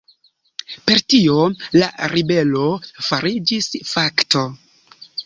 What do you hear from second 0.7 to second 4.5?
Per tio la ribelo fariĝis fakto.